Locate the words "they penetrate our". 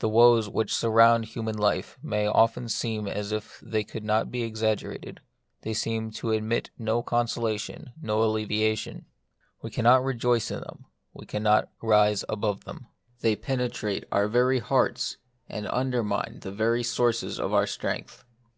13.22-14.28